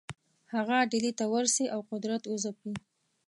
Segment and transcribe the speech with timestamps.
[0.53, 2.73] هغه ډهلي ته ورسي او قدرت وځپي.